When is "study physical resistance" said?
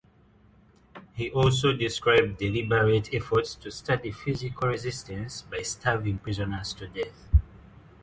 3.69-5.43